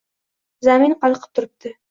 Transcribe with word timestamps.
Zamin 0.69 0.97
qalqib 1.05 1.37
turibdi. 1.41 1.75